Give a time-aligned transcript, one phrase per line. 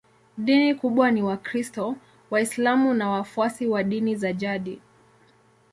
[0.37, 1.95] Dini kubwa ni Wakristo,
[2.31, 4.81] Waislamu na wafuasi wa dini za jadi.